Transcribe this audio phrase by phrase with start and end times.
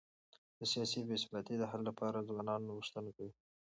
[0.57, 3.33] د سیاسي بي ثباتی د حل لپاره ځوانان نوښتونه کوي.